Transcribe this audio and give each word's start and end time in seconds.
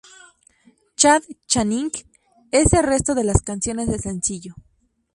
Chad 0.95 1.21
Channing 1.45 1.91
en 2.49 2.65
el 2.71 2.83
resto 2.83 3.13
de 3.13 3.23
las 3.23 3.43
canciones 3.43 3.87
del 3.87 4.01
sencillo. 4.01 4.55